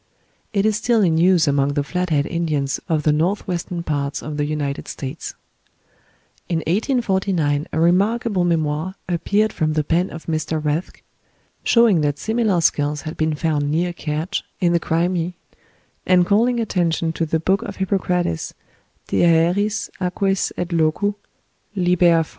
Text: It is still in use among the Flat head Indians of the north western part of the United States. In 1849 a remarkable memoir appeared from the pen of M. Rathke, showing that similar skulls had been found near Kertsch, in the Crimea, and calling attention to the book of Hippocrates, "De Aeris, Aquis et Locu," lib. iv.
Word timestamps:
It 0.51 0.65
is 0.65 0.77
still 0.77 1.03
in 1.03 1.19
use 1.19 1.47
among 1.47 1.75
the 1.75 1.83
Flat 1.83 2.09
head 2.09 2.25
Indians 2.25 2.79
of 2.89 3.03
the 3.03 3.11
north 3.11 3.47
western 3.47 3.83
part 3.83 4.23
of 4.23 4.37
the 4.37 4.45
United 4.45 4.87
States. 4.87 5.35
In 6.49 6.61
1849 6.65 7.67
a 7.71 7.79
remarkable 7.79 8.43
memoir 8.43 8.95
appeared 9.07 9.53
from 9.53 9.73
the 9.73 9.83
pen 9.83 10.09
of 10.09 10.27
M. 10.27 10.33
Rathke, 10.63 11.03
showing 11.63 12.01
that 12.01 12.17
similar 12.17 12.61
skulls 12.61 13.03
had 13.03 13.15
been 13.15 13.35
found 13.35 13.69
near 13.69 13.93
Kertsch, 13.93 14.41
in 14.59 14.73
the 14.73 14.79
Crimea, 14.79 15.33
and 16.07 16.25
calling 16.25 16.59
attention 16.59 17.13
to 17.13 17.27
the 17.27 17.39
book 17.39 17.61
of 17.61 17.75
Hippocrates, 17.75 18.55
"De 19.09 19.23
Aeris, 19.23 19.91
Aquis 19.99 20.51
et 20.57 20.69
Locu," 20.73 21.13
lib. 21.75 22.01
iv. 22.01 22.27